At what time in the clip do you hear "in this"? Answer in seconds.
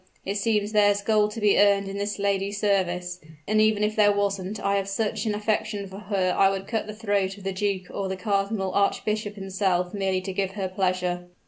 1.87-2.17